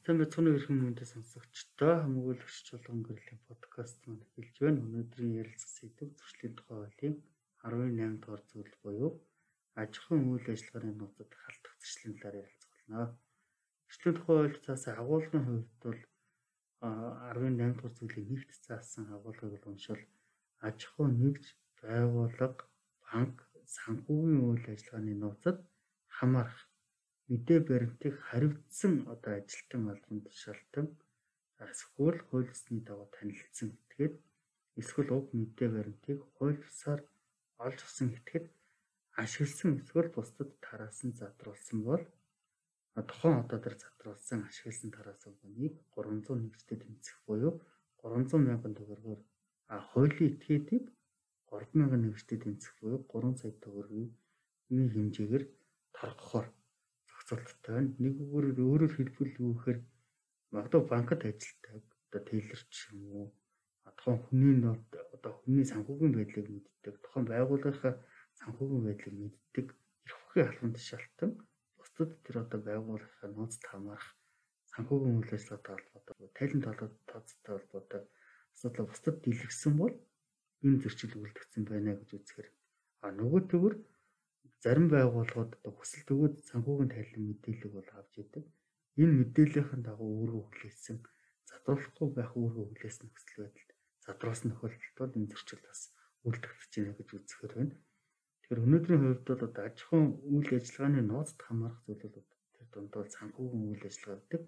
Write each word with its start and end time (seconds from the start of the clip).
Сайн 0.00 0.16
бацхан 0.16 0.48
өрхөн 0.48 0.78
мөндөд 0.80 1.12
сонсогчдоо 1.12 1.94
хамгуул 2.00 2.40
өчч 2.48 2.72
болгон 2.72 3.00
гэрлийн 3.04 3.40
подкаст 3.48 4.00
маань 4.08 4.24
эхэлж 4.24 4.56
байна. 4.64 4.80
Өнөөдрийн 4.86 5.36
ярилцах 5.42 5.72
сэдэв 5.76 6.08
зөрчлийн 6.16 6.54
тухай 6.56 6.76
хуулийн 6.80 7.16
18 7.60 8.16
дугаар 8.24 8.42
зүйл 8.48 8.74
буюу 8.80 9.10
аж 9.76 9.92
ахуйн 10.00 10.24
үйл 10.32 10.46
ажиллагааны 10.48 10.96
нууцад 10.96 11.30
халтах 11.36 11.74
зөрчлийн 11.76 12.16
талаар 12.16 12.40
ярилцах 12.40 12.72
болно. 12.72 13.00
Зөрчлийн 13.88 14.16
тухай 14.16 14.36
хууль 14.40 14.64
цаасаа 14.64 14.94
агуулгын 15.02 15.44
хувьд 15.44 15.70
бол 15.84 16.00
18 16.80 17.76
дугаар 17.76 17.94
зүйлийг 18.00 18.26
нэгт 18.32 18.52
заасан 18.64 19.04
агуулгыг 19.12 19.52
бол 19.52 19.68
уншвал 19.68 20.02
аж 20.64 20.78
ахуй 20.88 21.08
нэгж 21.12 21.44
байгууллага, 21.84 22.64
банк, 23.04 23.36
санхүүгийн 23.76 24.48
үйл 24.48 24.64
ажиллагааны 24.64 25.12
нууцад 25.20 25.58
хамаарах 26.16 26.69
мэдээ 27.30 27.60
баримтыг 27.70 28.14
харивдсан 28.28 28.94
одоо 29.14 29.32
ажилтан 29.40 29.82
албан 29.92 30.18
тушаалтан 30.26 30.86
эсвэл 31.72 32.18
хууль 32.28 32.50
ёсны 32.54 32.78
дагуу 32.88 33.08
танилцсан 33.16 33.68
этгээд 33.78 34.14
эсвэл 34.80 35.10
уг 35.18 35.26
мэдээ 35.40 35.68
баримтыг 35.76 36.18
хууль 36.34 36.60
ёсоор 36.70 37.00
олж 37.64 37.78
авсан 37.86 38.08
этгээд 38.18 38.46
ашигласан 39.22 39.70
эсвэл 39.80 40.10
бусдад 40.16 40.50
тараасан 40.66 41.10
задруулсан 41.20 41.78
бол 41.88 42.04
тухайн 43.10 43.36
одоо 43.44 43.58
тэр 43.64 43.74
задруулсан 43.82 44.40
ашигласан 44.48 44.90
тараасан 44.96 45.32
хүнийг 45.38 45.74
301-т 45.94 46.70
тэмцэх 46.82 47.16
буюу 47.26 47.54
300 48.02 48.46
мянган 48.48 48.74
төгрөгөөр 48.78 49.20
хуулийн 49.90 50.30
этгээдийг 50.34 50.84
3000 51.50 52.02
нэгжтэй 52.04 52.38
тэмцэх 52.44 52.72
буюу 52.80 53.00
3 53.12 53.40
сая 53.40 53.52
төгрөгийн 53.64 54.10
хэмжээгээр 54.94 55.44
торгохоор 55.96 56.46
байна. 57.66 57.94
Нэг 58.02 58.14
үгээр 58.22 58.46
өөрөөр 58.58 58.92
хэлбэл 58.94 59.34
юу 59.44 59.52
гэхээр 59.54 59.78
магадгүй 60.52 60.82
банкд 60.90 61.22
ажилтдаг 61.30 61.82
одоо 62.10 62.20
тейлер 62.26 62.62
ч 62.74 62.76
юм 62.90 63.00
уу 63.14 63.26
тухайн 63.96 64.18
хүний 64.24 64.54
нот 64.64 64.82
одоо 65.16 65.32
хүний 65.40 65.66
санхүүгийн 65.72 66.14
байдлыг 66.16 66.46
мэддэг 66.50 66.94
тухайн 67.04 67.26
байгууллагын 67.30 67.96
санхүүгийн 68.40 68.84
байдлыг 68.86 69.14
мэддэг 69.20 69.66
эрх 70.06 70.18
бүхий 70.24 70.44
албан 70.46 70.72
тушаалтан 70.74 71.30
бусдад 71.78 72.10
тэр 72.24 72.36
одоо 72.44 72.60
байгууллагын 72.68 73.32
нууцд 73.36 73.62
хамаарах 73.70 74.10
санхүүгийн 74.72 75.18
үйл 75.20 75.34
ажиллагаатай 75.36 75.76
холбоотой 75.92 76.30
тайлан 76.38 76.62
толгойд 76.66 76.94
тооцтой 77.10 77.52
холбоотой 77.54 78.02
асуудал 78.54 78.90
бусдад 78.90 79.16
дэлгэсэн 79.20 79.74
бол 79.80 79.94
энэ 80.64 80.80
зөрчил 80.82 81.14
үлдгэсэн 81.20 81.62
байна 81.70 81.92
гэж 81.98 82.10
үзэхээр 82.16 82.48
а 83.04 83.06
нөгөө 83.18 83.40
төвөр 83.50 83.74
зарим 84.64 84.86
байгууллагууд 84.92 85.52
одоо 85.58 85.72
хүсэлт 85.76 86.08
өгөөд 86.14 86.34
санхүүгийн 86.50 86.92
тайлан 86.92 87.24
мэдээллийг 87.26 87.72
бол 87.76 87.90
авч 87.98 88.14
идэг. 88.22 88.44
Энэ 89.02 89.14
мэдээллийн 89.20 89.82
дагуу 89.88 90.10
өөрөө 90.20 90.42
хүлээсэн 90.46 90.98
задруулахгүй 91.48 92.08
байх 92.16 92.32
өөрөө 92.36 92.64
хүлээсэн 92.68 93.04
нөхцөл 93.08 93.40
байдалд 93.42 93.70
задруулсан 94.04 94.48
тохиолдолд 94.50 94.96
бол 95.00 95.16
энэ 95.18 95.30
зөрчил 95.32 95.62
бас 95.64 95.80
үлдэгдэж 96.28 96.72
байна 96.76 96.96
гэж 96.98 97.08
үзэхээр 97.16 97.52
байна. 97.56 97.74
Тэгэхээр 98.40 98.64
өнөөдрийн 98.66 99.02
хувьд 99.02 99.24
бол 99.28 99.44
одоо 99.48 99.62
аж 99.68 99.76
ахуйн 99.80 100.08
үйл 100.34 100.50
ажиллагааны 100.58 101.00
нууцд 101.06 101.38
хамаарах 101.46 101.80
зүйлүүд 101.86 102.28
тэр 102.54 102.66
дунд 102.72 102.92
бол 102.96 103.10
санхүүгийн 103.16 103.64
үйл 103.70 103.84
ажиллагаа 103.88 104.20
гэдэг. 104.20 104.42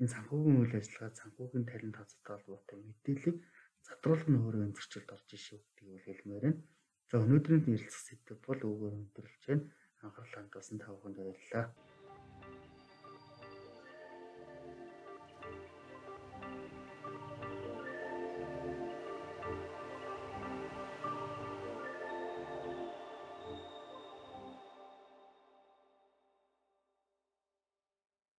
Энэ 0.00 0.12
санхүүгийн 0.14 0.58
үйл 0.60 0.74
ажиллагаа 0.80 1.18
санхүүгийн 1.20 1.66
талент 1.70 1.96
тооцоотой 1.96 2.34
холбоотой 2.36 2.78
мэдээллийг 2.86 3.38
задруулах 3.86 4.28
нь 4.30 4.40
өөрөө 4.44 4.62
энэ 4.66 4.76
зөрчилд 4.76 5.08
орж 5.14 5.28
ишүү 5.36 5.58
гэдгийг 5.58 6.04
хэлмээр 6.06 6.44
байна. 6.46 6.60
За 7.10 7.18
өнөөдрийн 7.18 7.66
ярилцах 7.66 8.02
сэдв 8.06 8.38
бол 8.46 8.60
өвгөр 8.70 8.92
өндөрлж 8.94 9.42
байна. 9.50 9.66
Анхаарлаа 10.06 10.46
хандуулсан 10.46 10.78
та 10.78 10.94
бүхэнд 10.94 11.18
баярлалаа. 11.18 11.66